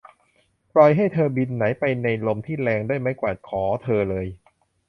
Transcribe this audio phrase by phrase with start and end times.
[0.73, 4.27] ปล่อยให้เธอบินไหนไปในลมที่แรงด้วยไม้กวาดขอเธอเลย!